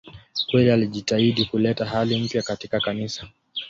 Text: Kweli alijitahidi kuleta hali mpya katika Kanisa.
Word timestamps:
Kweli 0.51 0.71
alijitahidi 0.71 1.45
kuleta 1.45 1.85
hali 1.85 2.17
mpya 2.19 2.41
katika 2.43 2.79
Kanisa. 2.79 3.27